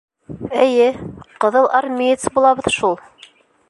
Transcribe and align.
—Эйе, 0.63 0.87
ҡыҙыл 1.45 1.71
армеец 1.83 2.27
булабыҙ 2.39 2.75
шул. 2.81 3.03